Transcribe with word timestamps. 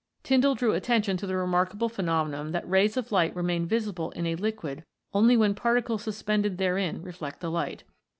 Tyndall 0.23 0.55
drew 0.55 0.71
attention 0.73 1.15
to 1.17 1.27
the 1.27 1.35
remarkable 1.35 1.87
phenomenon 1.87 2.53
that 2.53 2.67
rays 2.67 2.97
of 2.97 3.11
light 3.11 3.35
remain 3.35 3.67
visible 3.67 4.09
in 4.13 4.25
a 4.25 4.33
liquid 4.33 4.83
only 5.13 5.37
when 5.37 5.53
particles 5.53 6.01
suspended 6.01 6.57
therein 6.57 7.03
reflect 7.03 7.39
the 7.39 7.51
light. 7.51 7.83